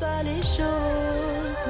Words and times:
pas 0.00 0.22
les 0.24 0.42
choses. 0.42 1.60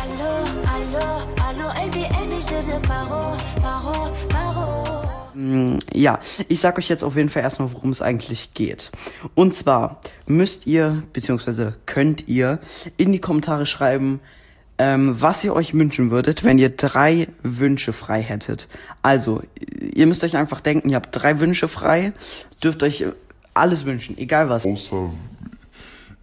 Allô, 0.00 0.32
allô, 0.74 1.04
allô, 1.46 1.86
LBN, 1.88 2.32
ich 2.36 2.46
deviens 2.46 2.80
Paro, 2.80 3.36
Paro, 3.62 4.12
Paro. 4.28 5.08
Mm, 5.34 5.76
Ja, 5.92 6.18
ich 6.48 6.60
sag 6.60 6.78
euch 6.78 6.88
jetzt 6.88 7.04
auf 7.04 7.16
jeden 7.16 7.28
Fall 7.28 7.42
erstmal, 7.42 7.72
worum 7.72 7.90
es 7.90 8.00
eigentlich 8.00 8.54
geht. 8.54 8.90
Und 9.34 9.54
zwar 9.54 10.00
müsst 10.26 10.66
ihr, 10.66 11.02
beziehungsweise 11.12 11.76
könnt 11.84 12.26
ihr 12.26 12.58
in 12.96 13.12
die 13.12 13.20
Kommentare 13.20 13.66
schreiben, 13.66 14.20
ähm, 14.78 15.20
was 15.20 15.44
ihr 15.44 15.54
euch 15.54 15.74
wünschen 15.74 16.10
würdet, 16.10 16.44
wenn 16.44 16.58
ihr 16.58 16.70
drei 16.70 17.28
Wünsche 17.42 17.92
frei 17.92 18.22
hättet. 18.22 18.68
Also, 19.02 19.42
ihr 19.80 20.06
müsst 20.06 20.24
euch 20.24 20.36
einfach 20.36 20.60
denken, 20.60 20.90
ihr 20.90 20.96
habt 20.96 21.08
drei 21.12 21.40
Wünsche 21.40 21.68
frei, 21.68 22.12
dürft 22.62 22.82
euch 22.82 23.06
alles 23.54 23.84
wünschen, 23.86 24.18
egal 24.18 24.48
was. 24.50 24.66
Außer 24.66 25.10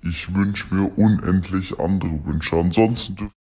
ich 0.04 0.34
wünsche 0.34 0.74
mir 0.74 0.98
unendlich 0.98 1.80
andere 1.80 2.26
Wünsche. 2.26 2.58
Ansonsten 2.58 3.16
dürft 3.16 3.36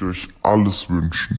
ihr 0.00 0.06
euch 0.08 0.28
alles 0.42 0.90
wünschen. 0.90 1.36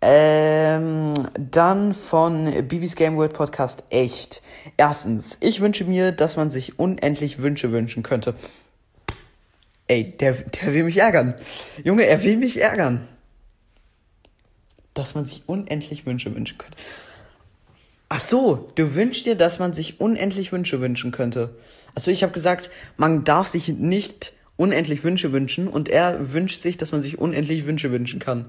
Ähm, 0.00 1.12
dann 1.36 1.92
von 1.92 2.68
Bibis 2.68 2.94
Game 2.94 3.16
World 3.16 3.32
Podcast 3.32 3.82
echt. 3.90 4.42
Erstens, 4.76 5.38
ich 5.40 5.60
wünsche 5.60 5.84
mir, 5.84 6.12
dass 6.12 6.36
man 6.36 6.50
sich 6.50 6.78
unendlich 6.78 7.40
Wünsche 7.42 7.72
wünschen 7.72 8.04
könnte. 8.04 8.34
Ey, 9.88 10.16
der, 10.16 10.34
der 10.34 10.74
will 10.74 10.84
mich 10.84 10.98
ärgern. 10.98 11.34
Junge, 11.82 12.04
er 12.04 12.22
will 12.22 12.36
mich 12.36 12.60
ärgern. 12.60 13.08
Dass 14.94 15.14
man 15.14 15.24
sich 15.24 15.42
unendlich 15.46 16.06
Wünsche 16.06 16.34
wünschen 16.34 16.58
könnte. 16.58 16.76
Ach 18.08 18.20
so, 18.20 18.70
du 18.76 18.94
wünschst 18.94 19.26
dir, 19.26 19.34
dass 19.34 19.58
man 19.58 19.74
sich 19.74 20.00
unendlich 20.00 20.52
Wünsche 20.52 20.80
wünschen 20.80 21.10
könnte. 21.10 21.56
Also 21.94 22.10
ich 22.10 22.22
habe 22.22 22.32
gesagt, 22.32 22.70
man 22.96 23.24
darf 23.24 23.48
sich 23.48 23.68
nicht 23.68 24.32
unendlich 24.56 25.02
Wünsche 25.04 25.32
wünschen 25.32 25.68
und 25.68 25.88
er 25.88 26.32
wünscht 26.32 26.62
sich, 26.62 26.76
dass 26.76 26.92
man 26.92 27.00
sich 27.00 27.18
unendlich 27.18 27.64
Wünsche 27.66 27.90
wünschen 27.90 28.20
kann. 28.20 28.46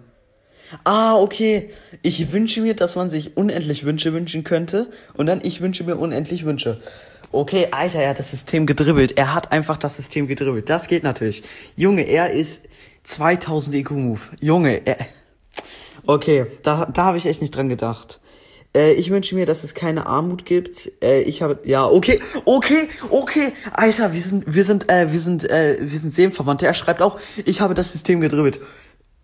Ah, 0.84 1.16
okay. 1.16 1.72
Ich 2.02 2.32
wünsche 2.32 2.62
mir, 2.62 2.76
dass 2.76 2.96
man 2.96 3.10
sich 3.10 3.38
unendlich 3.38 3.86
Wünsche 3.86 4.14
wünschen 4.14 4.44
könnte 4.44 4.88
und 5.16 5.26
dann 5.26 5.42
ich 5.44 5.62
wünsche 5.62 5.84
mir 5.84 5.96
unendlich 5.96 6.46
Wünsche. 6.46 6.80
Okay, 7.32 7.68
Alter, 7.72 8.00
er 8.00 8.10
hat 8.10 8.20
das 8.20 8.32
System 8.32 8.66
gedribbelt. 8.66 9.18
Er 9.18 9.36
hat 9.36 9.52
einfach 9.52 9.78
das 9.78 9.96
System 9.98 10.28
gedribbelt. 10.28 10.70
Das 10.70 10.88
geht 10.88 11.04
natürlich. 11.04 11.44
Junge, 11.76 12.04
er 12.04 12.32
ist 12.32 12.66
2000 13.04 13.76
IQ-Move. 13.78 14.22
Junge, 14.40 14.82
er... 14.86 14.98
Okay, 16.06 16.48
da, 16.64 16.86
da 16.86 17.06
habe 17.06 17.18
ich 17.18 17.26
echt 17.26 17.42
nicht 17.42 17.56
dran 17.56 17.70
gedacht. 17.70 18.20
Äh, 18.76 18.94
ich 18.94 19.10
wünsche 19.10 19.36
mir, 19.36 19.46
dass 19.46 19.64
es 19.64 19.74
keine 19.74 20.08
Armut 20.08 20.46
gibt. 20.46 20.92
Äh, 21.04 21.22
ich 21.22 21.42
habe 21.42 21.60
ja 21.66 21.86
okay, 21.86 22.20
okay, 22.46 22.88
okay, 23.10 23.52
Alter, 23.74 24.14
wir 24.14 24.22
sind 24.22 24.44
wir 24.48 24.64
sind 24.64 24.90
äh, 24.90 25.12
wir 25.12 25.20
sind 25.20 25.50
äh, 25.50 25.78
wir 25.80 26.00
sind 26.00 26.14
Seelenverwandte. 26.14 26.68
Er 26.68 26.74
schreibt 26.74 27.02
auch, 27.02 27.20
ich 27.46 27.62
habe 27.62 27.74
das 27.74 27.92
System 27.92 28.22
gedribbelt. 28.22 28.60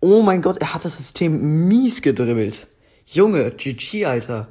Oh 0.08 0.22
mein 0.22 0.40
Gott, 0.40 0.58
er 0.58 0.72
hat 0.72 0.84
das 0.84 0.98
System 0.98 1.66
mies 1.66 2.00
gedribbelt. 2.00 2.68
Junge, 3.06 3.50
GG, 3.50 4.04
Alter. 4.04 4.46